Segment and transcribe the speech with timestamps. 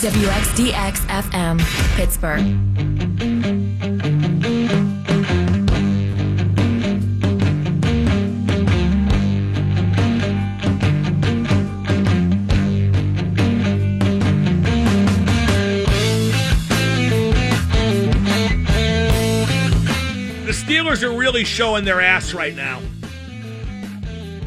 [0.00, 1.60] WXDX FM,
[1.96, 2.42] Pittsburgh.
[20.44, 22.80] The Steelers are really showing their ass right now.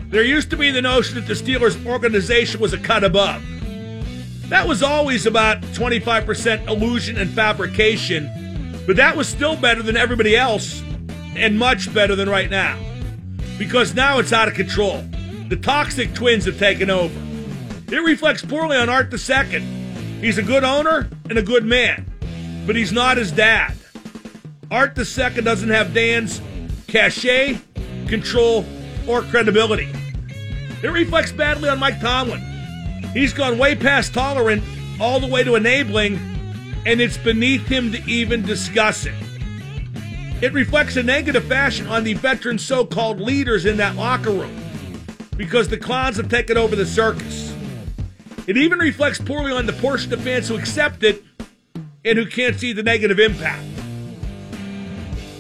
[0.10, 3.42] There used to be the notion that the Steelers organization was a cut above.
[4.50, 10.38] That was always about 25% illusion and fabrication, but that was still better than everybody
[10.38, 10.82] else
[11.36, 12.80] and much better than right now.
[13.58, 15.04] Because now it's out of control.
[15.50, 17.14] The toxic twins have taken over.
[17.92, 19.60] It reflects poorly on Art II.
[20.22, 22.06] He's a good owner and a good man,
[22.66, 23.76] but he's not his dad.
[24.72, 26.42] Art II doesn't have Dan's
[26.88, 27.60] cachet,
[28.08, 28.66] control,
[29.08, 29.90] or credibility.
[30.82, 32.57] It reflects badly on Mike Tomlin.
[33.14, 34.64] He's gone way past tolerant,
[35.00, 36.20] all the way to enabling,
[36.86, 39.14] and it's beneath him to even discuss it.
[40.42, 44.56] It reflects a negative fashion on the veteran so called leaders in that locker room
[45.36, 47.56] because the clowns have taken over the circus.
[48.46, 51.24] It even reflects poorly on the portion of fans who accept it
[52.06, 53.64] and who can't see the negative impact.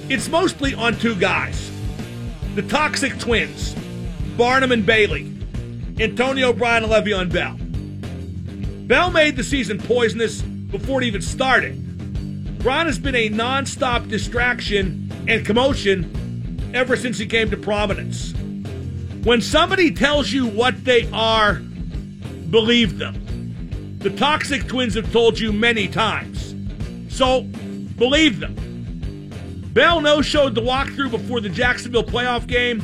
[0.10, 1.72] It's mostly on two guys
[2.56, 3.76] the toxic twins,
[4.36, 5.37] Barnum and Bailey,
[6.00, 7.58] Antonio Brown and Le'Veon Bell.
[8.88, 12.60] Bell made the season poisonous before it even started.
[12.60, 18.34] Brown has been a nonstop distraction and commotion ever since he came to prominence.
[19.24, 21.56] When somebody tells you what they are,
[22.52, 23.98] believe them.
[23.98, 26.54] The toxic twins have told you many times.
[27.10, 28.56] So, believe them.
[29.74, 32.84] Bell no showed the walkthrough before the Jacksonville playoff game.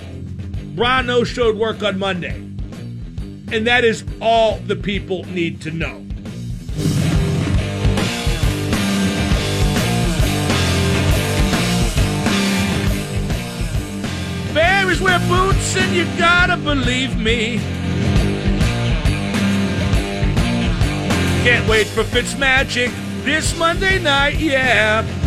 [0.76, 2.43] Brown no showed work on Monday.
[3.52, 6.00] And that is all the people need to know.
[14.54, 17.60] Bears wear boots and you gotta believe me.
[21.44, 22.92] Can't wait for Fitzmagic
[23.24, 25.23] this Monday night, yeah.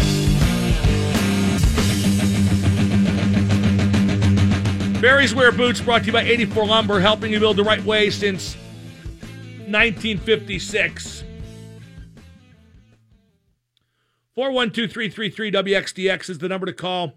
[5.07, 8.11] Barry's Wear Boots brought to you by 84 Lumber, helping you build the right way
[8.11, 8.57] since
[9.69, 11.23] 1956.
[14.35, 17.13] 412333 WXDX is the number to call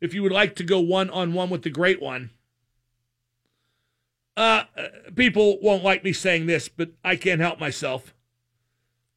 [0.00, 2.30] if you would like to go one on one with the great one.
[4.34, 4.62] Uh,
[5.14, 8.14] people won't like me saying this, but I can't help myself.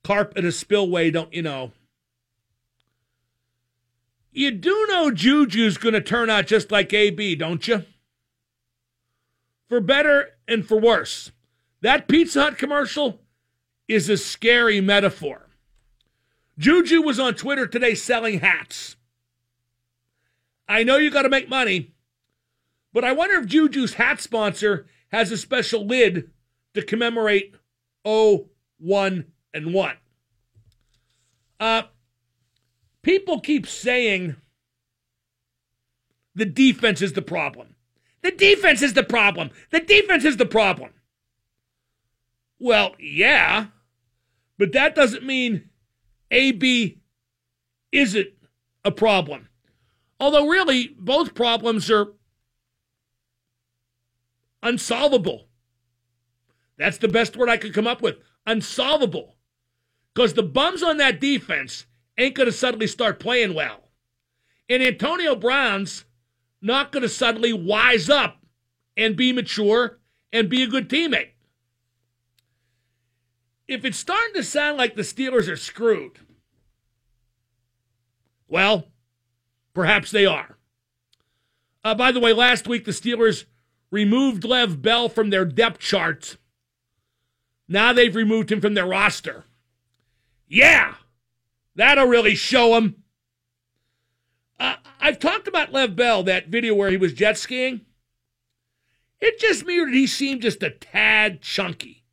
[0.03, 1.72] Carp at a spillway, don't you know?
[4.39, 7.83] You do know Juju's going to turn out just like AB, don't you?
[9.67, 11.33] For better and for worse.
[11.81, 13.19] That Pizza Hut commercial
[13.89, 15.50] is a scary metaphor.
[16.57, 18.95] Juju was on Twitter today selling hats.
[20.69, 21.91] I know you got to make money,
[22.94, 26.31] but I wonder if Juju's hat sponsor has a special lid
[26.75, 27.56] to commemorate
[28.07, 28.45] 0,
[28.77, 29.95] 1, and 1.
[31.59, 31.81] Uh,
[33.09, 34.35] people keep saying
[36.35, 37.75] the defense is the problem.
[38.21, 39.49] The defense is the problem.
[39.71, 40.91] The defense is the problem.
[42.59, 43.67] Well, yeah,
[44.59, 45.71] but that doesn't mean
[46.29, 47.01] AB
[47.91, 48.27] isn't
[48.85, 49.49] a problem.
[50.19, 52.13] Although, really, both problems are
[54.61, 55.47] unsolvable.
[56.77, 58.17] That's the best word I could come up with.
[58.45, 59.35] Unsolvable.
[60.13, 61.87] Because the bums on that defense
[62.19, 63.90] ain't going to suddenly start playing well.
[64.69, 66.06] And Antonio Brown's
[66.62, 68.44] not going to suddenly wise up
[68.96, 70.00] and be mature
[70.31, 71.31] and be a good teammate.
[73.68, 76.19] If it's starting to sound like the Steelers are screwed,
[78.47, 78.88] well,
[79.74, 80.57] perhaps they are.
[81.84, 83.46] Uh, by the way, last week the Steelers
[83.91, 86.38] removed Lev Bell from their depth charts.
[87.68, 89.46] Now they've removed him from their roster.
[90.48, 90.95] Yeah,
[91.75, 93.04] that'll really show him.
[94.60, 97.81] Uh, I've talked about Lev Bell, that video where he was jet skiing.
[99.21, 102.04] It just mirrored he seemed just a tad chunky.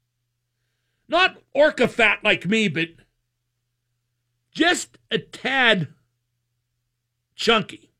[1.08, 2.88] Not orca fat like me, but
[4.50, 5.88] just a tad
[7.36, 7.90] chunky.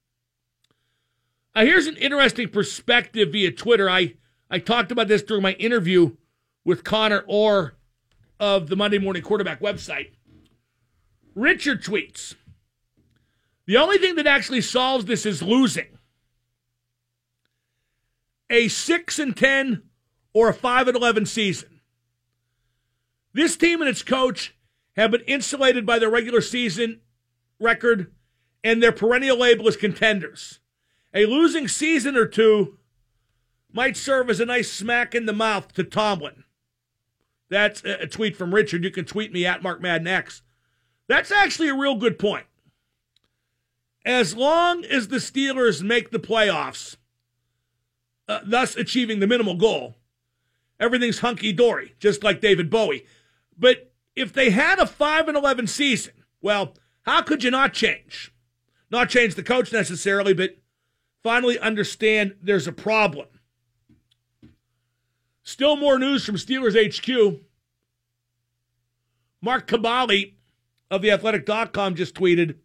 [1.55, 3.89] Uh, here's an interesting perspective via Twitter.
[3.89, 4.15] I,
[4.51, 6.17] I talked about this during my interview
[6.65, 7.77] with Connor Orr
[8.41, 10.11] of the Monday Morning Quarterback website.
[11.37, 12.35] Richard tweets
[13.67, 15.99] The only thing that actually solves this is losing.
[18.49, 19.83] A 6 and 10
[20.33, 21.81] or a 5 and 11 season.
[23.35, 24.57] This team and its coach
[24.97, 27.01] have been insulated by their regular season
[27.61, 28.13] record
[28.65, 30.61] and their perennial label as contenders.
[31.13, 32.79] A losing season or two
[33.71, 36.45] might serve as a nice smack in the mouth to Tomlin.
[37.51, 38.85] That's a tweet from Richard.
[38.85, 40.43] You can tweet me at Mark Madden X.
[41.09, 42.47] That's actually a real good point.
[44.05, 46.97] As long as the Steelers make the playoffs,
[48.29, 49.97] uh, thus achieving the minimal goal,
[50.79, 53.05] everything's hunky dory, just like David Bowie.
[53.59, 58.33] But if they had a 5 and 11 season, well, how could you not change?
[58.91, 60.57] Not change the coach necessarily, but
[61.23, 63.27] finally understand there's a problem.
[65.43, 67.41] Still more news from Steelers HQ.
[69.41, 70.36] Mark Kaboly
[70.91, 72.57] of the athletic.com just tweeted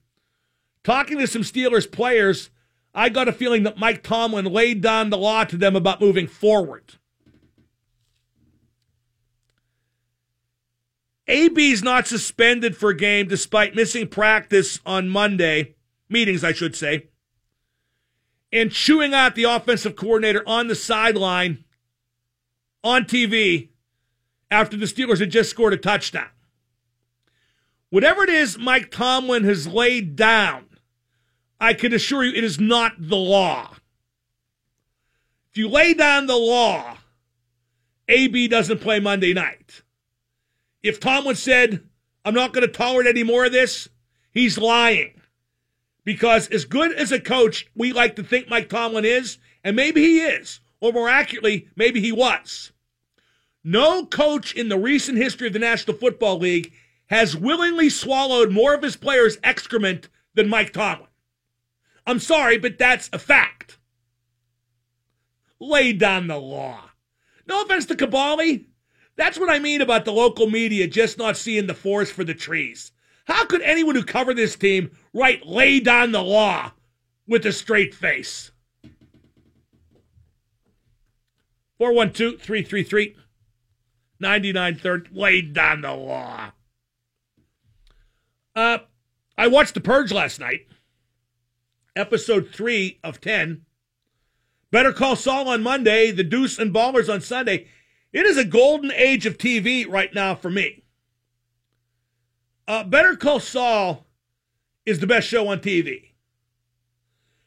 [0.84, 2.50] talking to some Steelers players,
[2.94, 6.28] I got a feeling that Mike Tomlin laid down the law to them about moving
[6.28, 6.96] forward.
[11.28, 15.76] AB's not suspended for game despite missing practice on Monday,
[16.10, 17.08] meetings, I should say,
[18.52, 21.64] and chewing out the offensive coordinator on the sideline
[22.84, 23.70] on TV
[24.50, 26.28] after the Steelers had just scored a touchdown.
[27.92, 30.66] Whatever it is Mike Tomlin has laid down,
[31.60, 33.76] I can assure you it is not the law.
[35.52, 36.98] If you lay down the law,
[38.08, 39.84] AB doesn't play Monday night.
[40.82, 41.84] If Tomlin said,
[42.24, 43.90] I'm not going to tolerate any more of this,
[44.32, 45.20] he's lying.
[46.06, 50.02] Because as good as a coach we like to think Mike Tomlin is, and maybe
[50.02, 52.72] he is, or more accurately, maybe he was,
[53.66, 56.72] no coach in the recent history of the National Football League
[57.12, 61.10] has willingly swallowed more of his players' excrement than Mike Tomlin.
[62.08, 63.78] I'm sorry, but that's a fact.
[65.60, 66.90] Lay down the law.
[67.46, 68.68] No offense to Kaboly.
[69.18, 72.34] That's what I mean about the local media just not seeing the forest for the
[72.34, 72.94] trees.
[73.25, 76.72] How could anyone who covered this team write lay down the law
[77.28, 78.52] with a straight face?
[81.78, 83.18] 412 333
[84.22, 85.10] 9930.
[85.13, 86.54] Laid down the law.
[88.56, 88.80] Uh,
[89.38, 90.68] I watched The Purge last night,
[91.95, 93.65] episode three of 10.
[94.71, 97.68] Better Call Saul on Monday, The Deuce and Ballers on Sunday.
[98.13, 100.83] It is a golden age of TV right now for me.
[102.68, 104.06] Uh, Better Call Saul
[104.86, 106.12] is the best show on TV.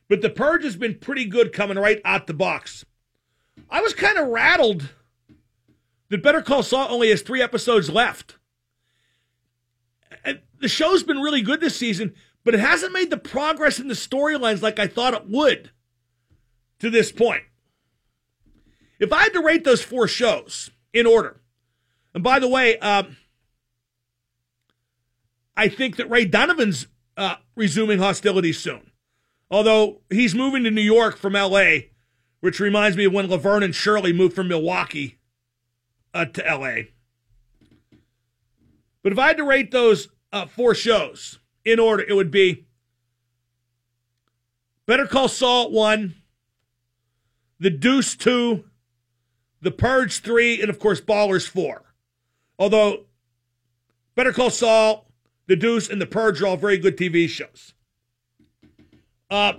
[0.08, 2.84] But The Purge has been pretty good coming right out the box.
[3.70, 4.90] I was kind of rattled
[6.08, 8.36] that Better Call Saul only has three episodes left
[10.64, 13.94] the show's been really good this season, but it hasn't made the progress in the
[13.94, 15.70] storylines like I thought it would
[16.78, 17.42] to this point.
[18.98, 21.42] If I had to rate those four shows in order,
[22.14, 23.18] and by the way, um,
[25.54, 26.86] I think that Ray Donovan's
[27.18, 28.90] uh, resuming hostilities soon.
[29.50, 31.74] Although he's moving to New York from LA,
[32.40, 35.18] which reminds me of when Laverne and Shirley moved from Milwaukee
[36.14, 36.84] uh, to LA.
[39.02, 42.66] But if I had to rate those uh, four shows in order, it would be
[44.84, 46.14] Better Call Saul 1,
[47.60, 48.64] The Deuce 2,
[49.62, 51.82] The Purge 3, and of course, Ballers 4.
[52.58, 53.04] Although
[54.16, 55.06] Better Call Saul,
[55.46, 57.72] The Deuce, and The Purge are all very good TV shows.
[59.30, 59.54] Uh,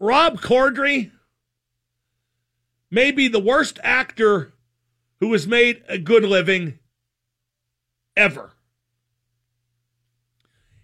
[0.00, 1.12] Rob Corddry
[2.90, 4.54] may be the worst actor
[5.20, 6.78] who has made a good living
[8.16, 8.51] ever.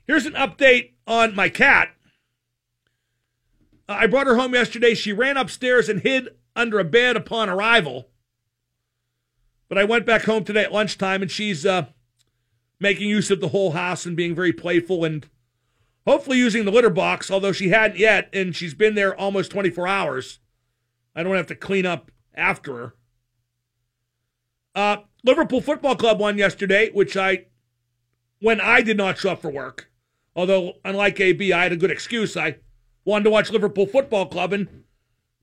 [0.08, 1.90] Here's an update on my cat.
[3.86, 4.94] I brought her home yesterday.
[4.94, 8.08] She ran upstairs and hid under a bed upon arrival.
[9.68, 11.88] But I went back home today at lunchtime and she's uh,
[12.80, 15.28] making use of the whole house and being very playful and
[16.06, 19.86] hopefully using the litter box, although she hadn't yet and she's been there almost 24
[19.86, 20.38] hours.
[21.14, 22.94] I don't have to clean up after her.
[24.74, 27.46] Uh, Liverpool Football Club won yesterday, which I,
[28.40, 29.87] when I did not show up for work.
[30.38, 32.36] Although, unlike AB, I had a good excuse.
[32.36, 32.58] I
[33.04, 34.84] wanted to watch Liverpool Football Club and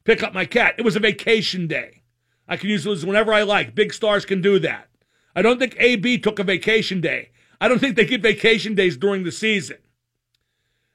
[0.05, 0.75] pick up my cat.
[0.77, 2.03] It was a vacation day.
[2.47, 3.75] I can use those whenever I like.
[3.75, 4.87] Big stars can do that.
[5.35, 7.31] I don't think AB took a vacation day.
[7.59, 9.79] I don't think they get vacation days during the season.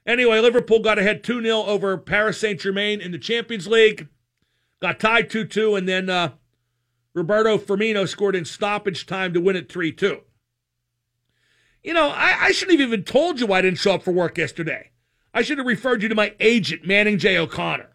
[0.06, 4.08] Anyway, Liverpool got ahead 2 0 over Paris Saint Germain in the Champions League.
[4.80, 6.30] Got tied 2 2, and then uh,
[7.12, 10.22] Roberto Firmino scored in stoppage time to win it 3 2.
[11.82, 14.36] You know, I, I shouldn't have even told you I didn't show up for work
[14.36, 14.90] yesterday.
[15.32, 17.38] I should have referred you to my agent, Manning J.
[17.38, 17.88] O'Connor.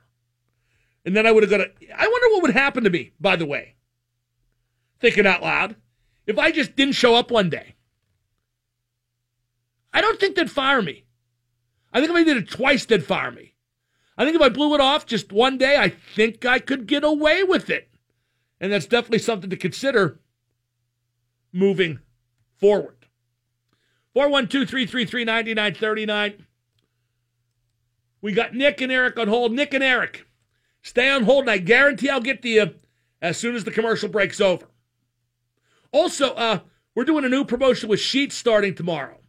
[1.06, 1.70] And then I would have got a.
[1.96, 3.76] I wonder what would happen to me, by the way.
[5.00, 5.76] Thinking out loud.
[6.26, 7.76] if I just didn't show up one day.
[9.94, 11.06] I don't think they'd fire me.
[11.94, 13.54] I think if I did it twice, they'd fire me.
[14.18, 17.04] I think if I blew it off just one day, I think I could get
[17.04, 17.90] away with it.
[18.60, 20.20] And that's definitely something to consider
[21.54, 22.00] moving
[22.58, 22.95] forward.
[24.16, 26.46] 412 333 9939.
[28.22, 29.52] We got Nick and Eric on hold.
[29.52, 30.26] Nick and Eric,
[30.82, 32.76] stay on hold, and I guarantee I'll get to you
[33.22, 34.68] as soon as the commercial breaks over.
[35.92, 36.60] Also, uh,
[36.96, 39.20] we're doing a new promotion with Sheets starting tomorrow,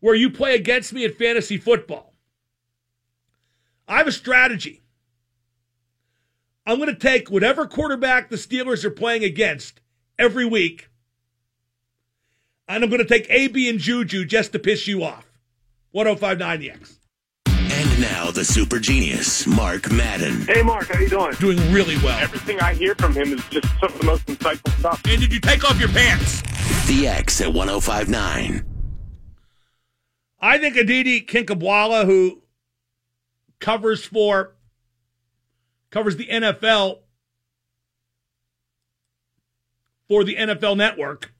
[0.00, 2.12] where you play against me at fantasy football.
[3.86, 4.82] I have a strategy.
[6.66, 9.80] I'm going to take whatever quarterback the Steelers are playing against
[10.18, 10.88] every week
[12.68, 15.30] and I'm going to take AB and Juju just to piss you off.
[15.92, 16.98] 1059 The X.
[17.46, 20.42] And now the super genius, Mark Madden.
[20.42, 21.32] Hey, Mark, how you doing?
[21.34, 22.18] Doing really well.
[22.18, 25.02] Everything I hear from him is just some of the most insightful stuff.
[25.06, 26.42] And did you take off your pants?
[26.86, 28.64] The X at 1059.
[30.40, 32.42] I think Aditi Kinkhabwala, who
[33.58, 34.54] covers for
[35.90, 36.98] covers the NFL
[40.08, 41.32] for the NFL network,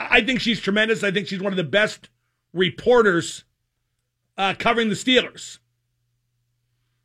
[0.00, 1.04] I think she's tremendous.
[1.04, 2.08] I think she's one of the best
[2.54, 3.44] reporters
[4.38, 5.58] uh, covering the Steelers.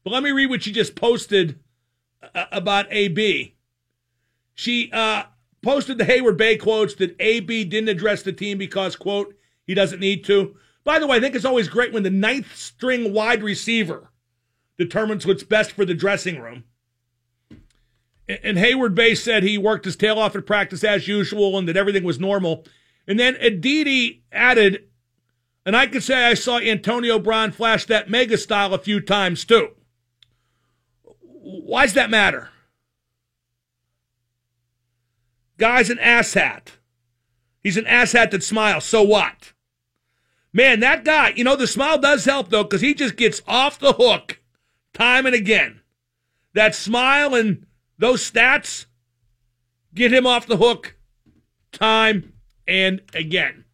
[0.04, 1.60] But let me read what she just posted
[2.34, 3.56] uh, about AB.
[4.54, 5.24] She uh,
[5.62, 9.36] posted the Heyward-Bey quotes that AB didn't address the team because, quote,
[9.68, 10.56] he doesn't need to.
[10.86, 14.12] By the way, I think it's always great when the ninth string wide receiver
[14.78, 16.64] determines what's best for the dressing room.
[18.28, 22.04] And Heyward-Bey said he worked his tail off at practice as usual and that everything
[22.04, 22.66] was normal.
[23.08, 24.86] And then Aditi added,
[25.66, 29.46] and I could say I saw Antonio Brown flash that mega style a few times
[29.46, 29.70] too.
[31.04, 32.50] Why does that matter?
[35.58, 36.70] Guy's an asshat.
[37.64, 38.86] He's an asshat that smiles.
[38.86, 39.54] So what?
[40.52, 43.78] Man, that guy, you know, the smile does help though, because he just gets off
[43.78, 44.40] the hook
[44.94, 45.82] time and again.
[46.54, 47.66] That smile and
[47.98, 48.86] those stats
[49.94, 50.96] get him off the hook
[51.72, 52.34] time
[52.68, 53.66] and again.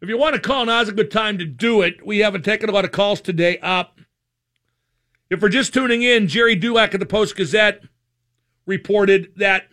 [0.00, 2.06] If you want to call, now's a good time to do it.
[2.06, 4.00] We haven't taken a lot of calls today up.
[5.28, 7.82] If we're just tuning in, Gerry Dulac of the Post Gazette
[8.64, 9.68] reported that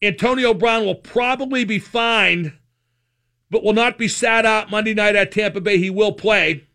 [0.00, 2.54] Antonio Brown will probably be fined,
[3.50, 5.78] but will not be sat out Monday night at Tampa Bay.
[5.78, 6.66] He will play.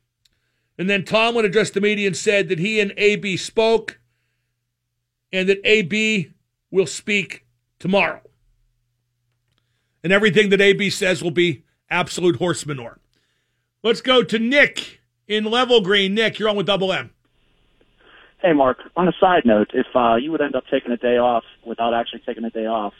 [0.77, 3.99] And then Tom Tomlin addressed the media and said that he and AB spoke
[5.33, 6.31] and that AB
[6.69, 7.45] will speak
[7.79, 8.21] tomorrow
[10.03, 12.99] and everything that AB says will be absolute horse manure.
[13.83, 16.13] Let's go to Nick in Level Green.
[16.13, 17.11] Nick, you're on with Double M.
[18.41, 18.77] Hey, Mark.
[18.95, 21.93] On a side note, if uh, you would end up taking a day off without
[21.93, 22.93] actually taking a day off,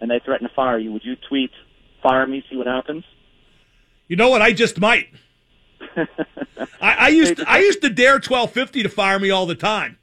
[0.00, 1.50] and they threaten to fire you, would you tweet
[2.02, 2.44] "fire me"?
[2.48, 3.04] See what happens.
[4.08, 4.42] You know what?
[4.42, 5.08] I just might.
[6.80, 9.54] I, I, used to, I used to dare twelve fifty to fire me all the
[9.54, 9.98] time,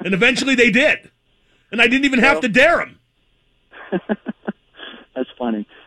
[0.00, 1.10] and eventually they did,
[1.70, 2.98] and I didn't even have to dare them.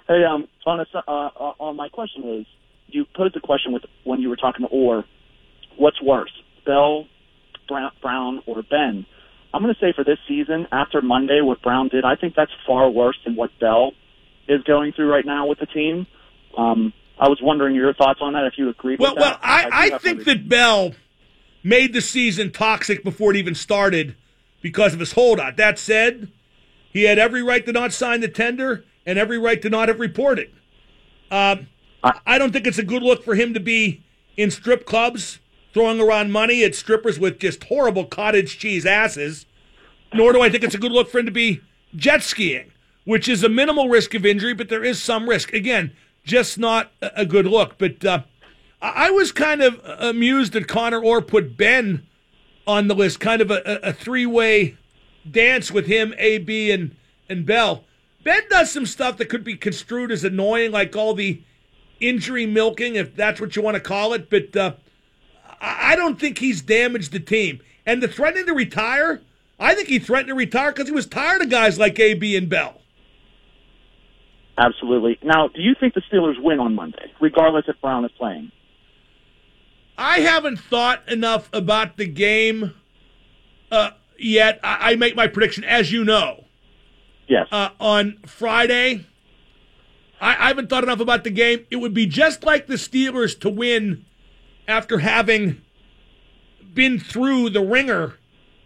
[0.08, 2.46] Hey, um, on, a, uh, on my question is,
[2.88, 5.06] you posed the question with when you were talking to Orr,
[5.78, 6.32] what's worse,
[6.66, 7.08] Bell,
[7.68, 9.06] Brown, or Ben?
[9.54, 12.52] I'm going to say for this season, after Monday, what Brown did, I think that's
[12.68, 13.94] far worse than what Bell
[14.48, 16.06] is going through right now with the team.
[16.58, 19.42] Um, I was wondering your thoughts on that, if you agreed well, with that.
[19.42, 20.94] Well, I, I, I think that Bell
[21.64, 24.16] made the season toxic before it even started
[24.62, 25.56] because of his holdout.
[25.58, 26.32] That said,
[26.92, 30.00] he had every right to not sign the tender and every right to not have
[30.00, 30.52] reported.
[31.32, 31.68] Um,
[32.26, 34.04] I don't think it's a good look for him to be
[34.38, 35.40] in strip clubs
[35.74, 39.46] throwing around money at strippers with just horrible cottage cheese asses.
[40.14, 41.62] Nor do I think it's a good look for him to be
[41.96, 42.72] jet skiing,
[43.06, 45.52] which is a minimal risk of injury, but there is some risk.
[45.52, 45.92] Again,
[46.24, 47.78] just not a good look.
[47.78, 48.22] But uh,
[48.82, 52.06] I was kind of amused that Connor Orr put Ben
[52.68, 54.78] on the list, kind of a, a three way
[55.30, 56.96] dance with him, AB, and,
[57.28, 57.84] and Bell.
[58.25, 61.44] Ben does some stuff that could be construed as annoying, like all the
[62.00, 64.32] injury milking, if that's what you want to call it.
[64.32, 64.74] But uh,
[65.62, 67.62] I don't think he's damaged the team.
[67.86, 69.22] And the threatening to retire,
[69.60, 72.50] I think he threatened to retire because he was tired of guys like AB and
[72.50, 72.82] Bell.
[74.58, 75.20] Absolutely.
[75.22, 78.51] Now, do you think the Steelers win on Monday, regardless if Brown is playing?
[80.00, 82.74] I haven't thought enough about the game
[83.72, 84.60] uh, yet.
[84.63, 86.45] I, I make my prediction, as you know.
[87.27, 87.48] Yes.
[87.51, 89.05] Uh, on Friday,
[90.22, 91.65] I, I haven't thought enough about the game.
[91.72, 94.05] It would be just like the Steelers to win
[94.67, 95.62] after having
[96.74, 98.15] been through the ringer,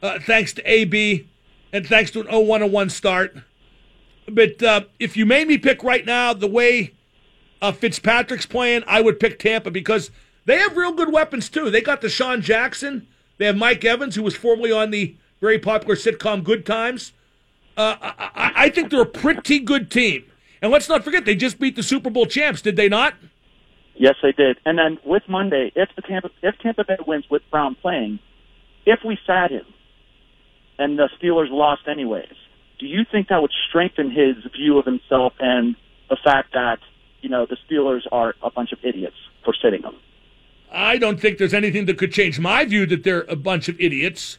[0.02, 1.28] uh, thanks to AB
[1.72, 3.38] and thanks to an 0 1 1 start
[4.28, 6.94] But uh, if you made me pick right now, the way
[7.62, 10.12] uh, Fitzpatrick's playing, I would pick Tampa because
[10.46, 11.70] they have real good weapons too.
[11.70, 13.08] They got DeSean Jackson.
[13.38, 17.14] They have Mike Evans, who was formerly on the very popular sitcom Good Times.
[17.80, 20.26] Uh, I, I think they're a pretty good team.
[20.62, 23.14] And let's not forget, they just beat the Super Bowl champs, did they not?
[23.96, 24.58] Yes, they did.
[24.66, 28.20] And then with Monday, if the Tampa if Tampa Bay wins with Brown playing,
[28.86, 29.66] if we sat him
[30.78, 32.34] and the Steelers lost anyways,
[32.80, 35.78] do you think that would strengthen his view of himself and
[36.10, 36.80] the fact that
[37.22, 39.96] you know the Steelers are a bunch of idiots for sitting him?
[40.70, 43.80] I don't think there's anything that could change my view that they're a bunch of
[43.80, 44.38] idiots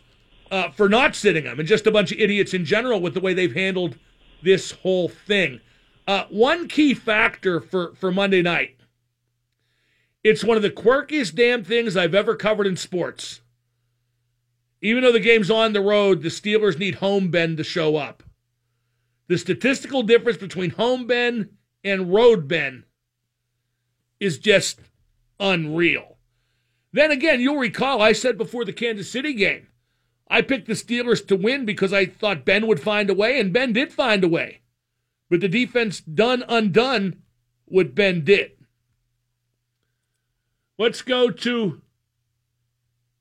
[0.51, 3.21] uh, for not sitting him, and just a bunch of idiots in general with the
[3.21, 3.97] way they've handled
[4.43, 5.61] this whole thing.
[6.07, 8.77] Uh, one key factor for, for Monday night.
[10.25, 13.41] It's one of the quirkiest damn things I've ever covered in sports.
[14.83, 18.23] Even though the game's on the road, the Steelers need home Ben to show up.
[19.29, 21.51] The statistical difference between home Ben
[21.85, 22.85] and road Ben
[24.19, 24.81] is just
[25.39, 26.19] unreal.
[26.93, 29.69] Then again, you'll recall I said before the Kansas City game,
[30.33, 33.53] I picked the Steelers to win because I thought Ben would find a way, and
[33.53, 34.61] Ben did find a way.
[35.29, 37.23] But the defense done undone
[37.65, 38.53] what Ben did.
[40.79, 41.83] Let's go to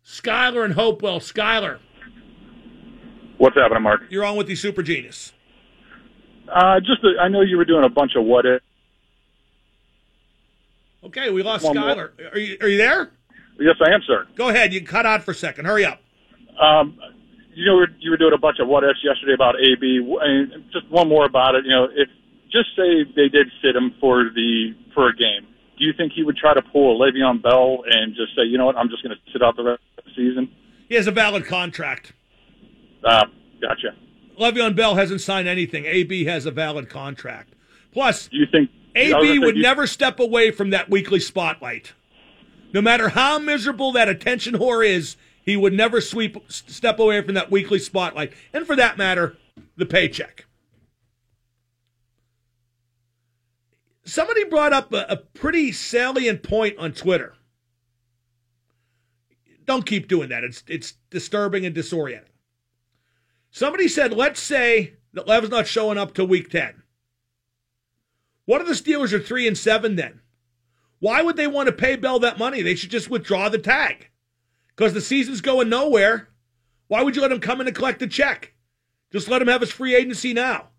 [0.06, 1.20] Skyler and Hopewell.
[1.20, 1.80] Skyler,
[3.38, 4.02] What's happening, Mark?
[4.10, 5.34] you're on with the Super Genius.
[6.48, 8.62] Uh, just I know you were doing a bunch of what if.
[11.04, 11.84] Okay, we lost One more.
[11.96, 12.34] Skyler.
[12.34, 13.12] Are you, are you there?
[13.60, 14.28] Yes, I am, sir.
[14.36, 14.74] Go ahead.
[14.74, 15.66] You cut out for a second.
[15.66, 16.02] Hurry up.
[16.60, 16.98] Um,
[17.54, 20.16] you know, you were doing a bunch of what ifs yesterday about AB.
[20.22, 21.66] And just one more about it.
[21.66, 22.08] You know, if
[22.52, 25.48] just say they did sit him for the for a game,
[25.78, 28.58] do you think he would try to pull a Le'Veon Bell and just say, you
[28.58, 30.50] know what, I'm just going to sit out the rest of the season?
[30.88, 32.14] He has a valid contract.
[33.04, 33.26] Uh,
[33.62, 33.96] gotcha.
[34.40, 35.86] Le'Veon Bell hasn't signed anything.
[35.86, 37.54] AB has a valid contract.
[37.94, 40.90] Plus, Do you think I was gonna AB would you- never step away from that
[40.90, 41.94] weekly spotlight.
[42.74, 47.34] No matter how miserable that attention whore is, he would never sweep step away from
[47.36, 48.34] that weekly spotlight.
[48.54, 49.38] And for that matter,
[49.76, 50.46] the paycheck.
[54.04, 57.36] Somebody brought up a, a pretty salient point on Twitter.
[59.66, 60.44] Don't keep doing that.
[60.44, 62.24] It's it's disturbing and disorienting.
[63.52, 66.84] Somebody said, let's say that Lev's not showing up till week 10.
[68.46, 70.22] What if the Steelers are three and seven then?
[71.00, 72.62] Why would they want to pay Bell that money?
[72.62, 74.09] They should just withdraw the tag.
[74.80, 76.30] Because the season's going nowhere.
[76.88, 78.54] Why would you let him come in and collect the check?
[79.12, 80.70] Just let him have his free agency now.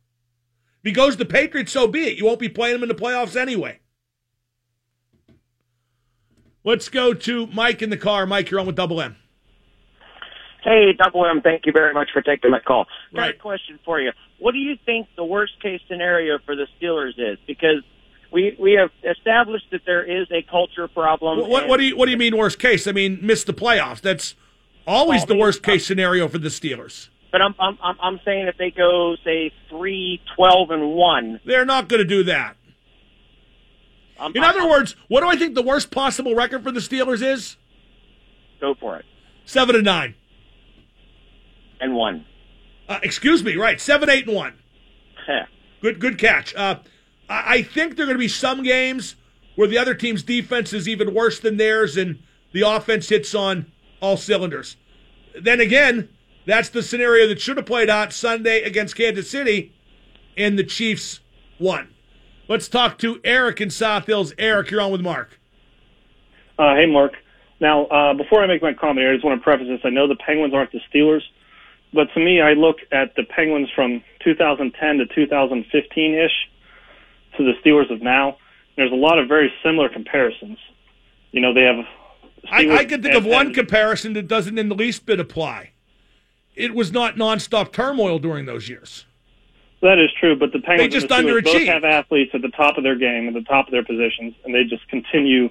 [0.83, 2.17] If he goes to the Patriots, so be it.
[2.17, 3.81] You won't be playing him in the playoffs anyway.
[6.65, 8.25] Let's go to Mike in the car.
[8.25, 9.17] Mike, you're on with Double M.
[10.65, 12.87] Hey, Double M, thank you very much for taking my call.
[13.15, 13.35] Got Right.
[13.35, 14.13] a question for you.
[14.39, 17.39] What do you think the worst case scenario for the Steelers is?
[17.47, 17.83] Because
[18.33, 21.49] we we have established that there is a culture problem.
[21.49, 22.87] What, what, do you what do you mean worst case?
[22.87, 24.01] I mean miss the playoffs.
[24.01, 24.35] That's
[24.87, 27.09] always the worst case scenario for the Steelers.
[27.33, 31.41] But I'm I'm I'm- I'm saying if they go say three, twelve, and one.
[31.45, 32.57] They're not going to do that.
[34.19, 36.81] I'm, In I'm- other words, what do I think the worst possible record for the
[36.81, 37.57] Steelers is?
[38.61, 39.07] go for it.
[39.47, 40.15] Seven and nine.
[41.81, 42.27] And one.
[42.89, 43.81] Uh, excuse me, right?
[43.81, 44.59] Seven, eight, and one.
[45.81, 46.55] Good, good catch.
[46.55, 46.81] Uh,
[47.31, 49.15] I, think there are going to be some games
[49.55, 52.19] where the other team's defense is even worse than theirs, and
[52.53, 54.77] the offense hits on all cylinders.
[55.41, 56.09] Then again,
[56.45, 59.73] that's the scenario that should have played out Sunday against Kansas City,
[60.37, 61.21] and the Chiefs
[61.61, 61.95] won.
[62.49, 64.33] Let's talk to Eric in South Hills.
[64.37, 65.39] Eric, you're on with Mark.
[66.59, 67.13] Uh, hey, Mark.
[67.61, 69.81] Now, uh, before I make my comment I just want to preface this.
[69.85, 71.23] I know the Penguins aren't the Steelers,
[71.93, 76.33] but to me, I look at the Penguins from 2010 to 2015 ish
[77.37, 78.37] to the Steelers of now.
[78.77, 80.59] There's a lot of very similar comparisons.
[81.33, 81.85] You know, they have.
[82.51, 85.73] I, I can think of one and- comparison that doesn't in the least bit apply.
[86.55, 89.07] It was not nonstop turmoil during those years.
[89.83, 92.51] That is true, but the Penguins just and the Steelers both have athletes at the
[92.51, 95.49] top of their game, at the top of their positions, and they just continue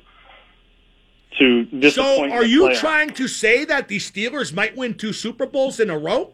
[1.40, 2.32] to disappoint.
[2.32, 2.80] So, are you playoffs.
[2.80, 6.34] trying to say that the Steelers might win two Super Bowls in a row?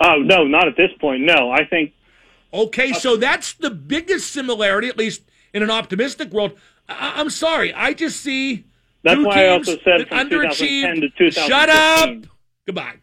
[0.00, 1.22] Oh no, not at this point.
[1.22, 1.92] No, I think
[2.52, 5.22] Okay, uh, so that's the biggest similarity, at least
[5.54, 6.52] in an optimistic world.
[6.88, 8.64] I- I'm sorry, I just see
[9.04, 11.48] That's two why I teams also said from 2010 to 2015.
[11.48, 12.10] Shut up.
[12.66, 12.96] Goodbye.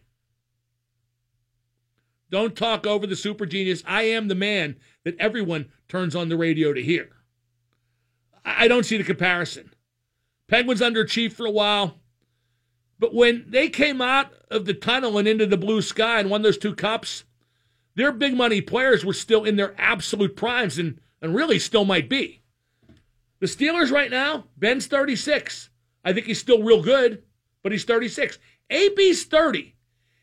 [2.30, 3.82] Don't talk over the super genius.
[3.86, 7.08] I am the man that everyone turns on the radio to hear.
[8.44, 9.72] I I don't see the comparison.
[10.46, 11.98] Penguins underachieved for a while,
[12.98, 16.42] but when they came out of the tunnel and into the blue sky and won
[16.42, 17.24] those two cups,
[17.98, 22.08] their big money players were still in their absolute primes and, and really still might
[22.08, 22.42] be.
[23.40, 25.70] The Steelers right now, Ben's 36.
[26.04, 27.24] I think he's still real good,
[27.60, 28.38] but he's 36.
[28.70, 29.74] AB's 30.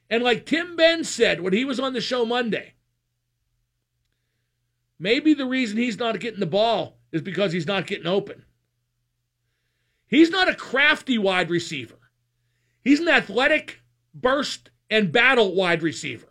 [0.09, 2.75] And like Tim Benz said when he was on the show Monday,
[4.97, 8.45] maybe the reason he's not getting the ball is because he's not getting open.
[10.07, 11.99] He's not a crafty wide receiver.
[12.85, 13.81] He's an athletic,
[14.13, 16.29] burst, and battle wide receiver.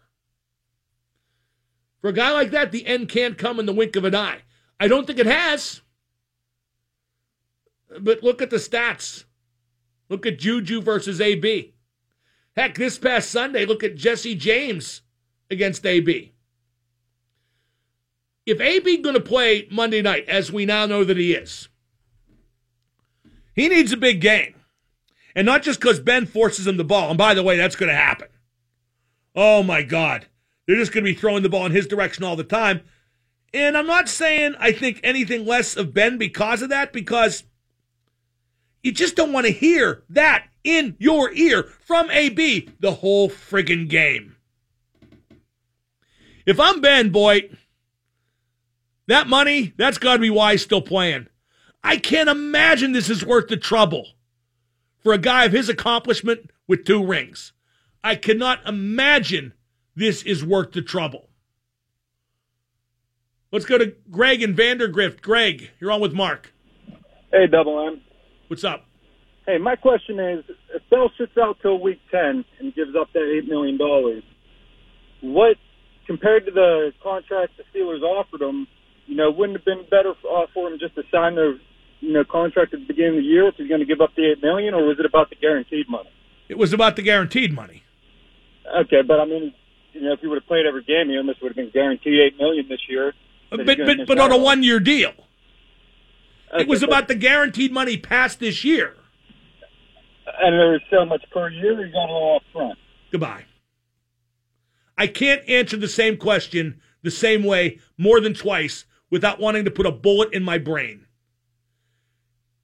[2.05, 4.43] For a guy like that, the end can't come in the wink of an eye.
[4.79, 5.81] I don't think it has.
[7.99, 9.25] But look at the stats.
[10.11, 11.73] Look at Juju versus AB.
[12.55, 15.01] Heck, this past Sunday, look at Jesse James
[15.51, 16.35] against AB.
[18.45, 21.71] If AB going to play Monday night, as we now know that he is,
[23.55, 24.57] he needs a big game.
[25.35, 27.09] And not just because Ben forces him the ball.
[27.09, 28.29] And by the way, that's going to happen.
[29.35, 30.27] Oh my God.
[30.67, 32.83] They're just going to be throwing the ball in his direction all the time.
[33.53, 37.45] And I'm not saying I think anything less of Ben because of that, because
[38.83, 43.89] you just don't want to hear that in your ear from AB the whole friggin'
[43.89, 44.37] game.
[46.47, 47.51] If I'm Ben, boy,
[49.07, 51.29] that money, that's got to be why he's still playing.
[51.83, 54.09] I can't imagine this is worth the trouble
[55.03, 57.53] for a guy of his accomplishment with two rings.
[58.03, 59.53] I cannot imagine
[59.97, 61.29] this is worth the trouble.
[63.53, 65.21] Let's go to Greg and Vandergrift.
[65.21, 66.53] Greg, you're on with Mark.
[67.31, 68.01] Hey, Double M.
[68.49, 68.85] What's up?
[69.47, 73.21] Hey, my question is, if Bell sits out till week 10 and gives up that
[73.21, 73.79] $8 million,
[75.21, 75.57] what,
[76.07, 78.67] compared to the contract the Steelers offered him,
[79.07, 81.59] you know, wouldn't it have been better for, uh, for him just to sign the
[82.01, 84.11] you know, contract at the beginning of the year if he's going to give up
[84.17, 86.11] the eight million, or was it about the guaranteed money?
[86.49, 87.83] It was about the guaranteed money.
[88.81, 89.55] Okay, but I mean,
[89.95, 92.21] you know, if he would have played every game, he almost would have been guaranteed
[92.21, 93.15] eight million this year.
[93.53, 95.13] Uh, but but but, but on a one year deal.
[96.53, 98.97] Okay, it was about the guaranteed money passed this year.
[100.41, 102.79] And there was so much per year, he got it all up front.
[103.11, 103.45] Goodbye.
[104.97, 109.71] I can't answer the same question the same way more than twice without wanting to
[109.71, 111.07] put a bullet in my brain.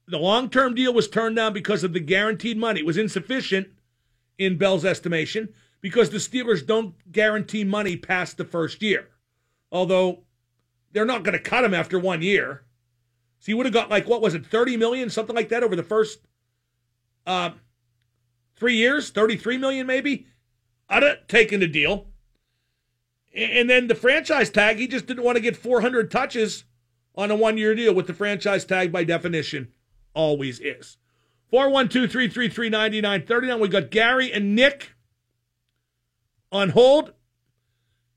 [0.08, 2.80] The long term deal was turned down because of the guaranteed money.
[2.80, 3.68] It was insufficient
[4.38, 9.08] in Bell's estimation because the Steelers don't guarantee money past the first year.
[9.72, 10.20] Although
[10.92, 12.64] they're not going to cut him after one year.
[13.38, 15.76] So he would have got like what was it, 30 million, something like that over
[15.76, 16.20] the first
[17.26, 17.50] uh,
[18.56, 20.26] three years, 33 million maybe.
[20.88, 22.08] I'd have taken the deal.
[23.32, 26.64] And then the franchise tag, he just didn't want to get 400 touches
[27.14, 29.68] on a one year deal with the franchise tag by definition
[30.14, 30.96] always is.
[31.48, 33.60] 412 333 9939.
[33.60, 34.94] We got Gary and Nick
[36.52, 37.12] on hold.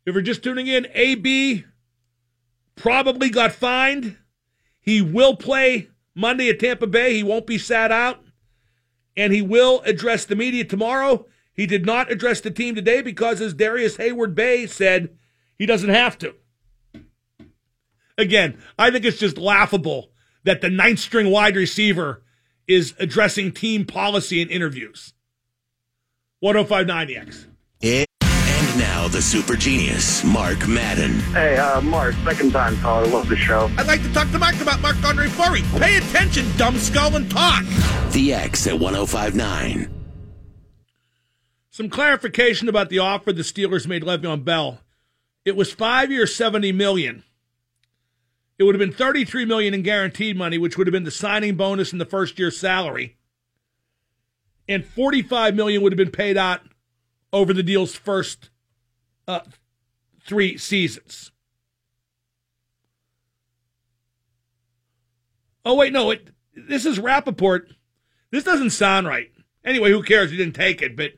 [0.06, 1.66] If you're just tuning in, AB
[2.76, 4.18] probably got fined.
[4.80, 7.14] He will play Monday at Tampa Bay.
[7.14, 8.24] He won't be sat out.
[9.16, 11.28] And he will address the media tomorrow.
[11.54, 15.16] He did not address the team today because, as Darrius Heyward-Bey said,
[15.58, 16.34] he doesn't have to.
[18.18, 20.12] Again, I think it's just laughable
[20.44, 22.24] that the ninth string wide receiver
[22.68, 25.14] is addressing team policy in interviews.
[26.40, 27.48] 1059 X.
[28.84, 31.20] And now the super genius, Mark Madden.
[31.32, 33.08] Hey, uh, Mark, second time caller.
[33.08, 33.72] Love the show.
[33.78, 35.62] I'd like to talk to Mark about Marc-Andre Fleury.
[35.78, 37.64] Pay attention, dumb skull, and talk.
[38.12, 39.90] The X at 1059.
[41.70, 44.80] Some clarification about the offer the Steelers made Le'Veon Bell.
[45.46, 47.24] It was five years, seventy million.
[48.60, 51.56] It would have been 33 million in guaranteed money, which would have been the signing
[51.56, 53.18] bonus and the first year's salary.
[54.68, 56.62] And 45 million would have been paid out
[57.32, 58.50] over the deal's first
[59.28, 59.42] uh,
[60.26, 61.32] three seasons.
[65.66, 67.72] Oh wait, no, it, this is Rapoport.
[68.32, 69.32] This doesn't sound right.
[69.64, 70.32] Anyway, who cares?
[70.32, 71.12] He didn't take it, but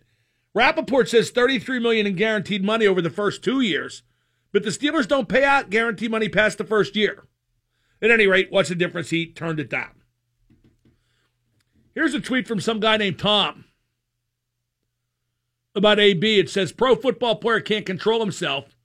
[0.53, 4.03] Rapoport says 33 million in guaranteed money over the first two years.
[4.51, 7.27] But the Steelers don't pay out guaranteed money past the first year.
[8.01, 9.09] At any rate, what's the difference?
[9.09, 9.91] He turned it down.
[11.93, 13.65] Here's a tweet from some guy named Tom
[15.75, 16.39] about AB.
[16.39, 18.75] It says pro football player can't control himself,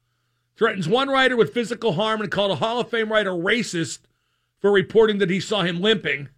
[0.57, 4.01] threatens one writer with physical harm and called a Hall of Fame writer racist
[4.61, 6.29] for reporting that he saw him limping.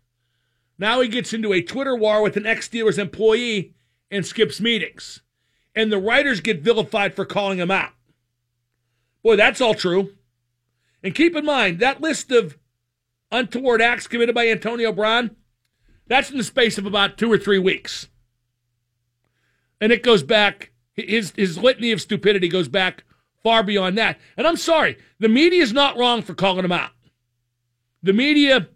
[0.79, 3.75] Now he gets into a Twitter war with an ex Steelers employee
[4.11, 5.21] and skips meetings.
[5.75, 7.93] And the writers get vilified for calling him out.
[9.23, 10.13] Boy, that's all true.
[11.03, 12.59] And keep in mind, that list of
[13.31, 15.37] untoward acts committed by Antonio Brown,
[16.07, 18.09] that's in the space of about two or three weeks.
[19.83, 23.03] And it goes back, his, his litany of stupidity goes back
[23.43, 24.17] far beyond that.
[24.37, 26.93] And I'm sorry, the media is not wrong for calling him out.
[28.01, 28.69] The media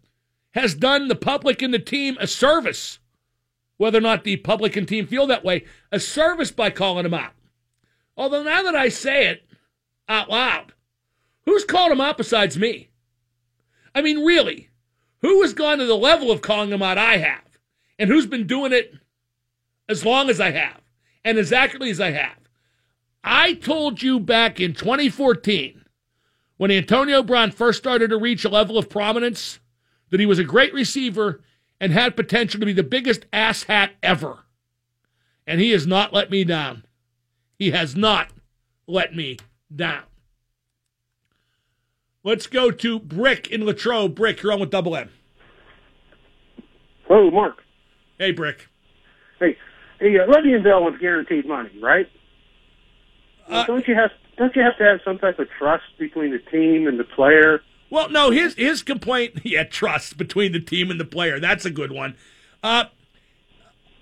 [0.51, 2.99] has done the public and the team a service,
[3.77, 7.15] whether or not the public and team feel that way, a service by calling him
[7.15, 7.35] out.
[8.17, 9.45] Although now that I say it
[10.09, 10.73] out loud,
[11.45, 12.89] who's called him out besides me?
[13.95, 14.71] I mean, really,
[15.21, 17.45] who has gone to the level of calling him out I have?
[17.97, 18.93] And who's been doing it
[19.89, 20.81] as long as I have
[21.27, 22.39] and as accurately as I have?
[23.25, 25.85] I told you back in 2014
[26.57, 29.59] when Antonio Brown first started to reach a level of prominence
[30.11, 31.43] that he was a great receiver
[31.81, 34.45] and had potential to be the biggest asshat ever.
[35.49, 36.85] And he has not let me down.
[37.59, 38.31] He has not
[38.87, 39.37] let me
[39.75, 40.05] down.
[42.23, 44.15] Let's go to Brick in Latrobe.
[44.15, 45.11] Brick, you're on with Double M.
[47.09, 47.65] Hello, Mark.
[48.19, 48.69] Hey, Brick.
[49.41, 49.57] Hey,
[49.99, 52.09] hey, uh, Le'Veon Bell wants guaranteed money, right?
[53.49, 56.39] Uh, don't you have don't you have to have some type of trust between the
[56.39, 57.63] team and the player?
[57.91, 61.39] Well, no, his his complaint, yeah, trust between the team and the player.
[61.39, 62.17] That's a good one.
[62.63, 62.87] Uh,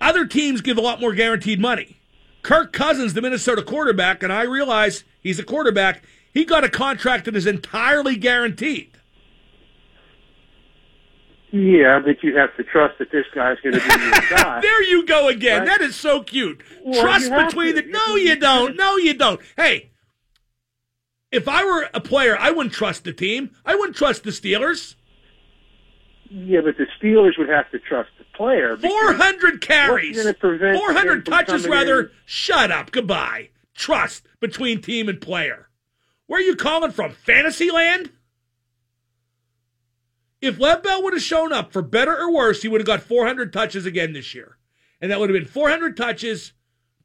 [0.01, 1.97] other teams give a lot more guaranteed money.
[2.41, 7.25] Kirk Cousins, the Minnesota quarterback, and I realize he's a quarterback, he got a contract
[7.25, 8.91] that is entirely guaranteed.
[11.55, 14.59] Yeah, but you have to trust that this guy's going to be your guy.
[14.59, 15.59] there you go again.
[15.59, 15.67] Right?
[15.67, 16.61] That is so cute.
[16.83, 17.81] Well, trust between to.
[17.81, 17.87] the.
[17.87, 18.75] No, you don't.
[18.75, 19.39] No, you don't.
[19.55, 19.91] Hey,
[21.31, 23.51] if I were a player, I wouldn't trust the team.
[23.65, 24.95] I wouldn't trust the Steelers.
[26.29, 28.75] Yeah, but the Steelers would have to trust the player.
[28.75, 30.17] 400 carries.
[30.17, 31.99] what's gonna prevent 400 touches, rather.
[32.01, 32.09] in?
[32.25, 32.91] Shut up.
[32.91, 33.51] Goodbye.
[33.73, 35.69] Trust between team and player.
[36.27, 37.11] Where are you calling from?
[37.13, 38.11] Fantasyland?
[40.45, 43.01] If Lev Bell would have shown up for better or worse, he would have got
[43.01, 44.57] 400 touches again this year.
[45.01, 46.53] And that would have been 400 touches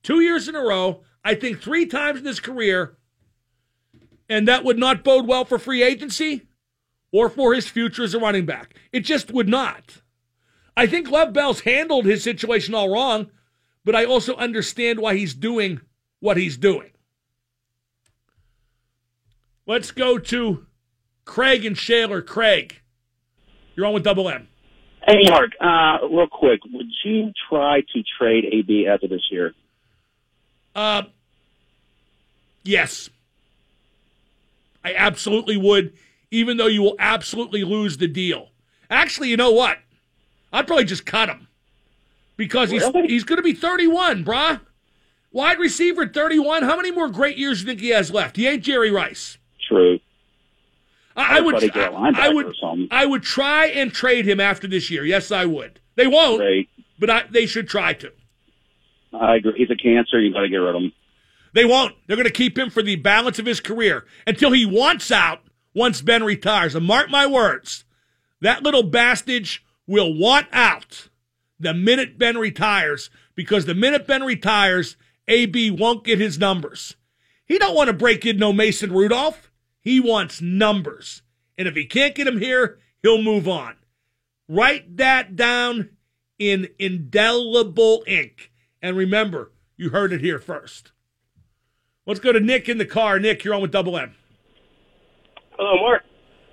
[0.02, 2.98] two years in a row, I think three times in his career.
[4.28, 6.48] And that would not bode well for free agency
[7.12, 8.74] or for his future as a running back.
[8.92, 10.02] It just would not.
[10.76, 13.30] I think Lev Bell's handled his situation all wrong,
[13.86, 15.80] but I also understand why he's doing
[16.20, 16.90] what he's doing.
[19.66, 20.66] Let's go to
[21.24, 22.22] Craig and Shaler.
[22.22, 22.79] Craig,
[23.76, 24.48] you're on with Double M.
[25.06, 29.54] Hey, Mark, uh, real quick, would you try to trade AB after this year?
[30.74, 31.02] Uh,
[32.62, 33.08] yes.
[34.84, 35.92] I absolutely would,
[36.30, 38.48] even though you will absolutely lose the deal.
[38.90, 39.78] Actually, you know what?
[40.52, 41.48] I'd probably just cut him
[42.36, 43.08] because he's Really?
[43.08, 44.60] he's going to be 31, brah.
[45.32, 46.64] Wide receiver at 31.
[46.64, 48.36] How many more great years do you think he has left?
[48.36, 49.38] He ain't Jerry Rice.
[49.68, 49.99] True.
[51.20, 51.56] I, I would.
[51.56, 52.54] I'd get a I, would.
[52.90, 55.04] I would try and trade him after this year.
[55.04, 55.80] Yes, I would.
[55.96, 56.68] They won't, Great.
[56.98, 58.12] but I, they should try to.
[59.12, 59.54] I agree.
[59.56, 60.20] He's a cancer.
[60.20, 60.92] You got to get rid of him.
[61.52, 61.94] They won't.
[62.06, 65.40] They're going to keep him for the balance of his career until he wants out
[65.74, 66.74] once Ben retires.
[66.74, 67.84] And mark my words,
[68.40, 69.48] that little bastard
[69.86, 71.08] will want out
[71.58, 74.96] the minute Ben retires because the minute Ben retires,
[75.28, 76.96] AB won't get his numbers.
[77.44, 79.49] He don't want to break in no Mason Rudolph.
[79.80, 81.22] He wants numbers.
[81.56, 83.76] And if he can't get them here, he'll move on.
[84.48, 85.90] Write that down
[86.38, 88.50] in indelible ink.
[88.82, 90.92] And remember, you heard it here first.
[92.06, 93.18] Let's go to Nick in the car.
[93.18, 94.14] Nick, you're on with Double M.
[95.52, 96.02] Hello, Mark.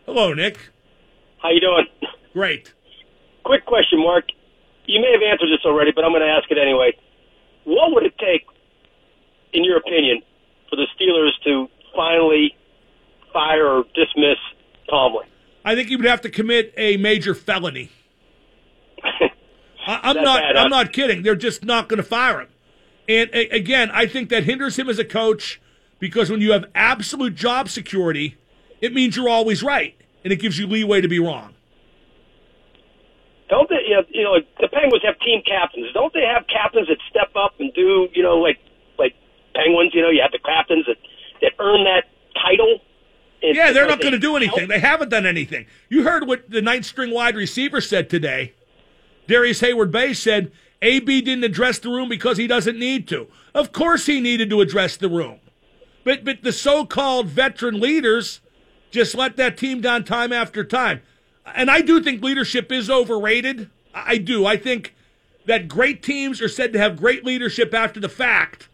[0.05, 0.59] Hello, Nick.
[1.41, 1.85] How you doing?
[2.33, 2.73] Great.
[3.43, 4.25] Quick question, Mark.
[4.85, 6.91] You may have answered this already, but I'm going to ask it anyway.
[7.63, 8.43] What would it take,
[9.53, 10.21] in your opinion,
[10.69, 12.55] for the Steelers to finally
[13.33, 14.37] fire or dismiss
[14.89, 15.27] Tomlin?
[15.65, 17.91] I think he would have to commit a major felony.
[19.87, 20.39] I, I'm not.
[20.39, 20.63] bad, huh?
[20.63, 21.23] I'm not kidding.
[21.23, 22.47] They're just not going to fire him.
[23.09, 25.61] And a, again, I think that hinders him as a coach
[25.99, 28.37] because when you have absolute job security,
[28.81, 31.53] it means you're always right, and it gives you leeway to be wrong.
[33.49, 33.79] Don't they?
[33.87, 35.87] You know, you know, like the Penguins have team captains.
[35.93, 38.59] Don't they have captains that step up and do, you know, like
[38.99, 39.15] like
[39.55, 39.95] Penguins?
[39.95, 40.97] You know, you have the captains that
[41.41, 42.03] that earn that
[42.35, 42.79] title.
[43.43, 44.67] And- Yeah, they're not going to do anything.
[44.67, 45.65] They haven't done anything.
[45.89, 48.53] You heard what the ninth string wide receiver said today.
[49.27, 53.27] Darrius Heyward-Bey said AB didn't address the room because he doesn't need to.
[53.53, 55.39] Of course he needed to address the room.
[56.03, 58.39] But but the so-called veteran leaders
[58.91, 61.01] just let that team down time after time.
[61.45, 63.69] And I do think leadership is overrated.
[63.93, 64.45] I do.
[64.45, 64.95] I think
[65.45, 68.69] that great teams are said to have great leadership after the fact,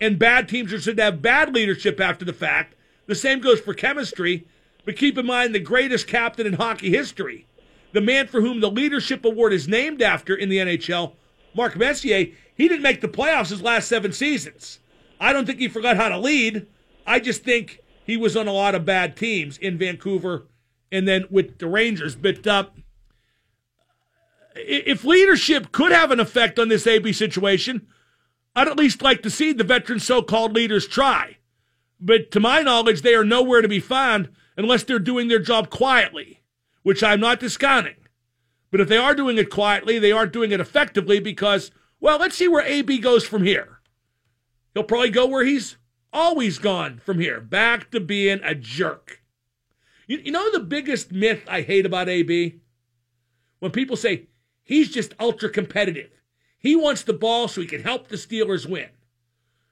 [0.00, 2.74] and bad teams are said to have bad leadership after the fact.
[3.06, 4.46] The same goes for chemistry.
[4.86, 7.46] But keep in mind the greatest captain in hockey history,
[7.92, 11.14] the man for whom the leadership award is named after in the NHL,
[11.54, 14.78] Mark Messier, he didn't make the playoffs his last seven seasons.
[15.18, 16.66] I don't think he forgot how to lead.
[17.04, 20.46] I just think he was on a lot of bad teams in Vancouver
[20.92, 22.14] and then with the Rangers.
[22.14, 22.66] But uh,
[24.54, 27.88] if leadership could have an effect on this AB situation,
[28.54, 31.38] I'd at least like to see the veteran so called leaders try.
[31.98, 35.70] But to my knowledge, they are nowhere to be found unless they're doing their job
[35.70, 36.42] quietly,
[36.82, 37.96] which I'm not discounting.
[38.70, 42.36] But if they are doing it quietly, they aren't doing it effectively because, well, let's
[42.36, 43.80] see where AB goes from here.
[44.74, 45.76] He'll probably go where he's
[46.12, 49.22] always gone from here, back to being a jerk.
[50.06, 52.60] You, you know the biggest myth I hate about AB?
[53.58, 54.26] When people say
[54.62, 56.10] he's just ultra competitive.
[56.58, 58.88] He wants the ball so he can help the Steelers win.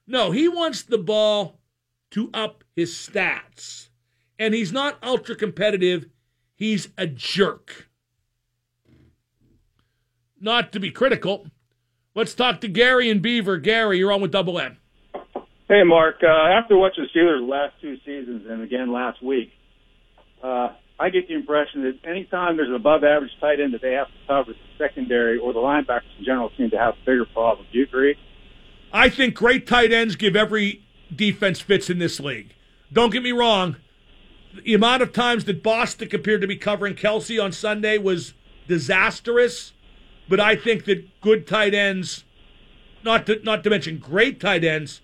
[0.06, 1.58] No, he wants the ball
[2.14, 3.88] to up his stats.
[4.38, 6.07] And he's not ultra competitive,
[6.55, 7.88] he's a jerk.
[10.40, 11.46] Not to be critical.
[12.14, 13.59] Let's talk to Gary and Beaver.
[13.59, 14.79] Gary, you're on with Double M.
[15.68, 16.16] Hey, Mark.
[16.22, 19.50] Uh, after watching the Steelers last two seasons and again last week,
[20.42, 20.68] uh,
[21.00, 24.07] I get the impression that anytime there's an above average tight end that they have
[24.07, 27.68] to cover, the secondary or the linebackers in general seem to have a bigger problems.
[27.72, 28.16] Do you agree?
[28.92, 30.83] I think great tight ends give every
[31.14, 32.54] defense fits in this league.
[32.92, 33.76] Don't get me wrong.
[34.64, 38.34] The amount of times that Bostic appeared to be covering Kelce on Sunday was
[38.68, 39.72] disastrous,
[40.28, 42.24] but I think that good tight ends,
[43.02, 45.00] not to, not to mention great tight ends,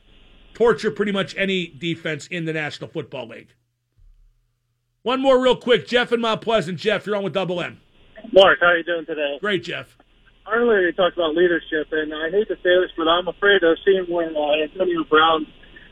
[0.55, 3.55] torture pretty much any defense in the National Football League.
[5.03, 5.87] One more real quick.
[5.87, 6.79] Jeff and Mount Pleasant.
[6.79, 7.81] Jeff, you're on with Double M.
[8.33, 9.39] Mark, how are you doing today?
[9.41, 9.97] Great, Jeff.
[10.51, 13.79] Earlier you talked about leadership, and I hate to say this, but I'm afraid of
[13.85, 15.47] seeing when uh, Antonio Brown's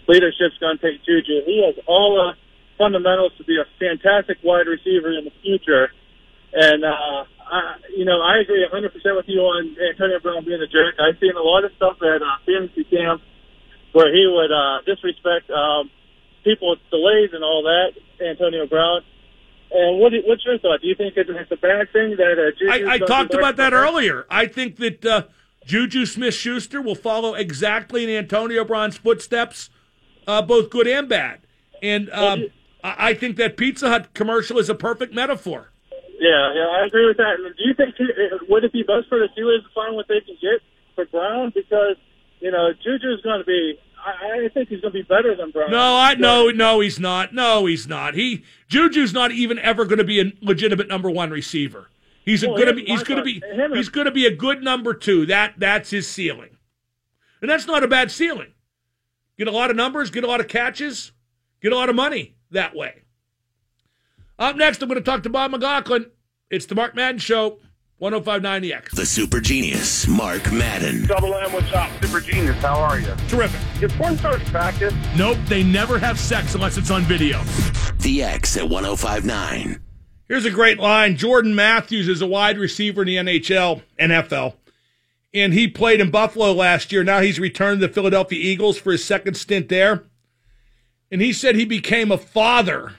[0.08, 1.44] leadership's going to take Juju.
[1.44, 2.32] He has all the
[2.76, 5.92] fundamentals to be a fantastic wide receiver in the future.
[6.52, 10.66] And, uh, I, you know, I agree 100% with you on Antonio Brown being a
[10.66, 10.96] jerk.
[10.98, 13.22] I've seen a lot of stuff at uh, fantasy camp
[13.92, 15.90] where he would uh, disrespect um,
[16.44, 17.92] people with delays and all that,
[18.24, 19.02] Antonio Brown.
[19.70, 20.80] And what, what's your thought?
[20.80, 22.88] Do you think it's a bad thing that uh, Juju?
[22.88, 24.26] I, I talked about that earlier.
[24.30, 25.22] I think that uh,
[25.66, 29.68] Juju Smith Schuster will follow exactly in Antonio Brown's footsteps,
[30.28, 31.40] uh, both good and bad.
[31.82, 32.46] And um,
[32.84, 35.70] I think that Pizza Hut commercial is a perfect metaphor.
[36.20, 37.36] Yeah, yeah, I agree with that.
[37.38, 37.94] Do you think
[38.48, 40.60] would it be best for the Steelers to find what they can get
[40.94, 41.96] for Brown because
[42.40, 45.36] you know Juju is going to be I, I think he's going to be better
[45.36, 45.70] than Brown.
[45.70, 47.32] No, I no, no, he's not.
[47.32, 48.14] No, he's not.
[48.14, 51.88] He Juju's not even ever going to be a legitimate number one receiver.
[52.24, 52.84] He's Well, going to be.
[52.84, 53.40] He's going to be.
[53.74, 55.24] He's going to be a good number two.
[55.26, 56.50] That that's his ceiling,
[57.40, 58.54] and that's not a bad ceiling.
[59.38, 61.12] Get a lot of numbers, get a lot of catches,
[61.62, 63.02] get a lot of money that way.
[64.36, 66.06] Up next, I'm going to talk to Bob McLaughlin.
[66.50, 67.58] It's the Mark Madden Show,
[67.98, 68.94] 1059 The X.
[68.96, 71.06] The super genius, Mark Madden.
[71.06, 71.88] Double M, what's up?
[72.02, 73.14] Super genius, how are you?
[73.28, 73.60] Terrific.
[73.80, 74.92] Is porn stars practice?
[75.16, 77.40] Nope, they never have sex unless it's on video.
[78.00, 79.80] The X at 1059.
[80.26, 81.16] Here's a great line.
[81.16, 84.54] Jordan Matthews is a wide receiver in the NHL, NFL,
[85.34, 87.04] and he played in Buffalo last year.
[87.04, 90.04] Now he's returned to the Philadelphia Eagles for his second stint there.
[91.10, 92.94] And he said he became a father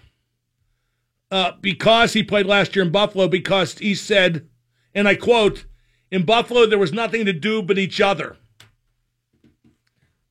[1.31, 4.47] uh, because he played last year in Buffalo, because he said,
[4.95, 5.65] and I quote,
[6.11, 8.37] in Buffalo, there was nothing to do but each other.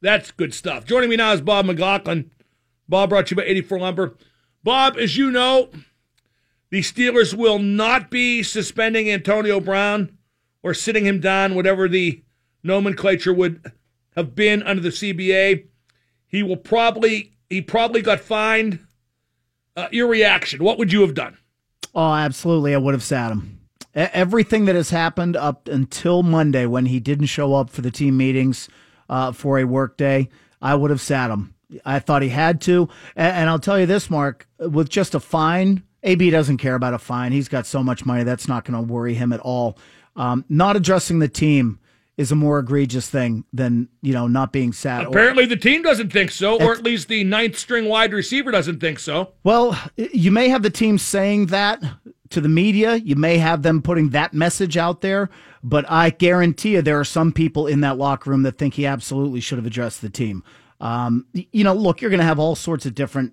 [0.01, 0.85] That's good stuff.
[0.85, 2.31] Joining me now is Bob McLaughlin.
[2.89, 4.17] Bob brought you by 84 Lumber.
[4.65, 5.71] Bob, as you know,
[6.71, 10.18] the Steelers will not be suspending Antonio Brown
[10.63, 12.23] or sitting him down, whatever the
[12.63, 13.73] nomenclature would
[14.17, 15.67] have been under the CBA.
[16.27, 18.81] He will probably he probably got fined.
[19.77, 20.63] Uh, your reaction?
[20.63, 21.39] What would you have done?
[21.95, 22.75] Oh, absolutely.
[22.75, 23.61] I would have sat him.
[23.95, 28.17] Everything that has happened up until Monday when he didn't show up for the team
[28.17, 28.69] meetings
[29.09, 30.29] uh, for a work day,
[30.61, 31.55] I would have sat him.
[31.85, 32.89] I thought he had to.
[33.17, 36.95] A- And I'll tell you this, Mark, with just a fine, AB doesn't care about
[36.95, 37.33] a fine.
[37.33, 38.25] He's got so much money.
[38.25, 39.79] That's not going to worry him at all.
[40.19, 41.79] Um, not addressing the team
[42.17, 44.73] is a more egregious thing than, you know, not being
[45.07, 48.51] or- Apparently, the team doesn't think so, or at least the ninth string wide receiver
[48.51, 49.33] doesn't think so.
[49.45, 51.81] Well, you may have the team saying that
[52.31, 52.97] to the media.
[52.97, 55.31] You may have them putting that message out there,
[55.63, 58.85] but I guarantee you there are some people in that locker room that think he
[58.85, 60.43] absolutely should have addressed the team.
[60.81, 63.33] Um, you know, look, you're going to have all sorts of different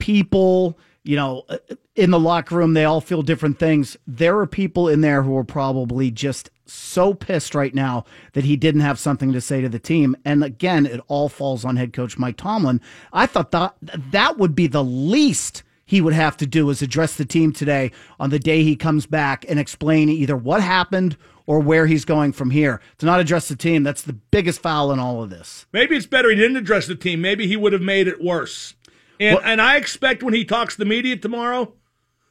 [0.00, 1.58] people, you know, uh,
[1.96, 2.74] in the locker room.
[2.74, 3.96] They all feel different things.
[4.06, 8.56] There are people in there who are probably just so pissed right now that he
[8.56, 10.16] didn't have something to say to the team.
[10.24, 12.80] And again, it all falls on head coach Mike Tomlin.
[13.12, 13.74] I thought that
[14.12, 17.90] that would be the least he would have to do is address the team today
[18.20, 22.32] on the day he comes back and explain either what happened or where he's going
[22.32, 22.80] from here.
[22.98, 25.66] To not address the team, that's the biggest foul in all of this.
[25.72, 27.20] Maybe it's better he didn't address the team.
[27.20, 28.74] Maybe he would have made it worse.
[29.20, 31.74] And and I expect when he talks to the media tomorrow,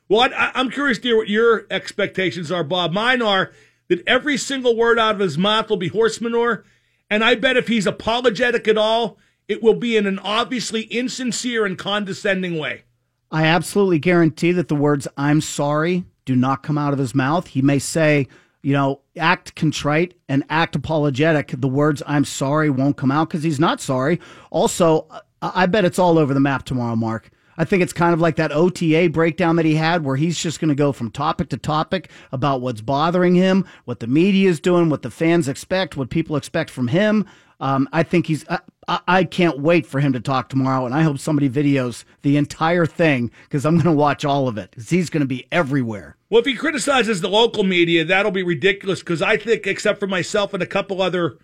[0.10, 2.92] well, I, I'm curious to hear what your expectations are, Bob.
[2.92, 3.52] Mine are
[3.88, 6.66] that every single word out of his mouth will be horse manure,
[7.10, 9.18] and I bet if he's apologetic at all,
[9.48, 12.84] it will be in an obviously insincere and condescending way.
[13.32, 17.48] I absolutely guarantee that the words "I'm sorry" do not come out of his mouth.
[17.48, 18.28] He may say,
[18.64, 21.54] you know, act contrite and act apologetic.
[21.56, 24.20] The words "I'm sorry" won't come out because he's not sorry.
[24.50, 27.32] Also, uh, I bet it's all over the map tomorrow, Mark.
[27.60, 30.62] I think it's kind of like that OTA breakdown that he had where he's just
[30.62, 34.62] going to go from topic to topic about what's bothering him, what the media is
[34.62, 37.26] doing, what the fans expect, what people expect from him.
[37.60, 38.46] Um, I think he's.
[38.48, 38.60] I,
[39.06, 42.86] I, can't wait for him to talk tomorrow, and I hope somebody videos the entire
[42.86, 46.16] thing because I'm going to watch all of it because he's going to be everywhere.
[46.30, 50.08] Well, if he criticizes the local media, that'll be ridiculous because I think, except for
[50.08, 51.38] myself and a couple other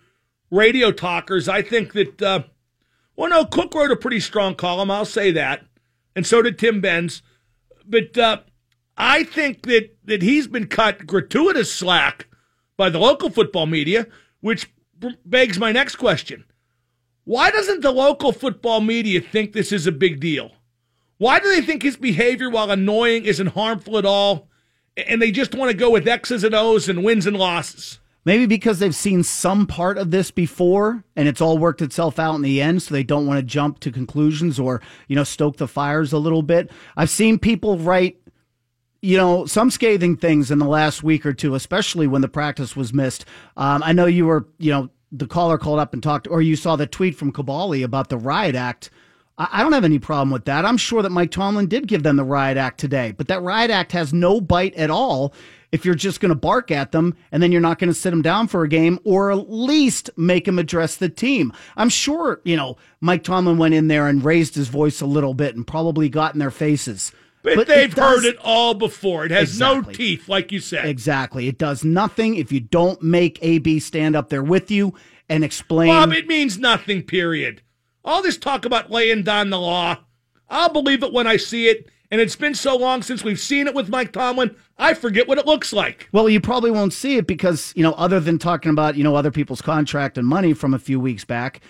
[0.50, 2.22] radio talkers, I think that.
[2.22, 2.42] Uh,
[3.16, 4.90] well, no, Cook wrote a pretty strong column.
[4.90, 5.64] I'll say that
[6.16, 7.22] and so did Tim Benz.
[7.86, 8.38] But uh,
[8.96, 12.26] I think that, that he's been cut gratuitous slack
[12.76, 14.08] by the local football media,
[14.40, 14.72] which
[15.24, 16.44] begs my next question.
[17.24, 20.52] Why doesn't the local football media think this is a big deal?
[21.18, 24.48] Why do they think his behavior, while annoying, isn't harmful at all?
[24.96, 28.00] And they just want to go with X's and O's and wins and losses.
[28.26, 32.34] Maybe because they've seen some part of this before and it's all worked itself out
[32.34, 35.58] in the end, so they don't want to jump to conclusions or, you know, stoke
[35.58, 36.72] the fires a little bit.
[36.96, 38.18] I've seen people write,
[39.00, 42.74] you know, some scathing things in the last week or two, especially when the practice
[42.74, 43.24] was missed.
[43.56, 46.56] Um, I know you were, you know, the caller called up and talked, or you
[46.56, 48.90] saw the tweet from Kaboly about the riot act.
[49.38, 50.64] I don't have any problem with that.
[50.64, 53.70] I'm sure that Mike Tomlin did give them the riot act today, but that riot
[53.70, 55.32] act has no bite at all
[55.72, 58.10] if you're just going to bark at them and then you're not going to sit
[58.10, 61.52] them down for a game or at least make them address the team.
[61.76, 65.34] I'm sure, you know, Mike Tomlin went in there and raised his voice a little
[65.34, 67.12] bit and probably got in their faces.
[67.42, 69.24] But, but they've it does, heard it all before.
[69.24, 69.92] It has exactly.
[69.92, 70.86] no teeth, like you said.
[70.86, 71.46] Exactly.
[71.46, 74.94] It does nothing if you don't make AB stand up there with you
[75.28, 75.88] and explain.
[75.88, 77.62] Bob, it means nothing, period.
[78.04, 79.98] All this talk about laying down the law,
[80.48, 81.88] I'll believe it when I see it.
[82.10, 85.38] And it's been so long since we've seen it with Mike Tomlin, I forget what
[85.38, 86.08] it looks like.
[86.12, 89.16] Well, you probably won't see it because, you know, other than talking about, you know,
[89.16, 91.60] other people's contract and money from a few weeks back,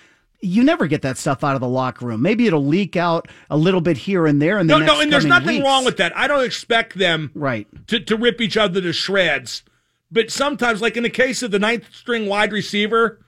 [0.41, 2.21] you never get that stuff out of the locker room.
[2.21, 4.59] Maybe it'll leak out a little bit here and there.
[4.59, 5.65] In the no, no, and there's nothing weeks.
[5.65, 6.17] wrong with that.
[6.17, 9.63] I don't expect them right to, to rip each other to shreds.
[10.11, 13.25] But sometimes, like in the case of the ninth string wide receiver,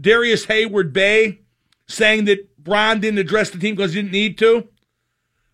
[0.00, 1.40] Darrius Heyward-Bey,
[1.86, 4.68] saying that Brown didn't address the team because he didn't need to.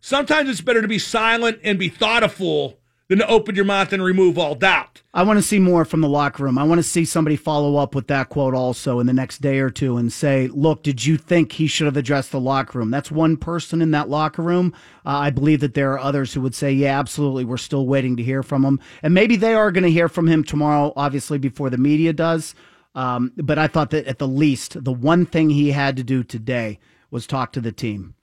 [0.01, 2.79] Sometimes it's better to be silent and be thoughtful
[3.09, 5.03] than to open your mouth and remove all doubt.
[5.15, 6.59] I want to see more from the locker room.
[6.59, 9.59] I want to see somebody follow up with that quote also in the next day
[9.59, 12.91] or two and say, look, did you think he should have addressed the locker room?
[12.91, 14.75] That's one person in that locker room.
[15.07, 17.45] Uh, I believe that there are others who would say, yeah, absolutely.
[17.45, 18.79] We're still waiting to hear from him.
[19.03, 22.55] And maybe they are going to hear from him tomorrow, obviously, before the media does.
[22.95, 26.23] Um, but I thought that at the least, the one thing he had to do
[26.23, 26.79] today
[27.11, 28.15] was talk to the team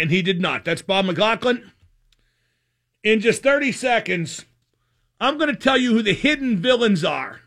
[0.00, 0.64] and he did not.
[0.64, 1.70] That's Bob McLaughlin.
[3.04, 4.46] In just 30 seconds,
[5.20, 7.40] I'm going to tell you who the hidden villains are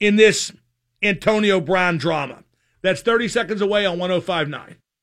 [0.00, 0.52] in this
[1.00, 2.42] Antonio Brown drama.
[2.82, 4.76] That's 30 seconds away on 1059.